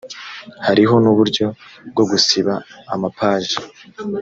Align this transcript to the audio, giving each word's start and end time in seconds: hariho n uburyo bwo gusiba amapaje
hariho 0.65 0.95
n 1.03 1.05
uburyo 1.11 1.45
bwo 1.91 2.03
gusiba 2.11 2.53
amapaje 2.93 3.55